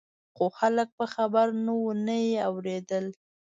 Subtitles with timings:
[0.35, 3.05] خو خلک په خبره نه وو نه یې اورېدل.